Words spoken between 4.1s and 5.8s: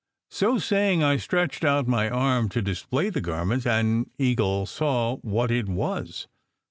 Eagle saw what it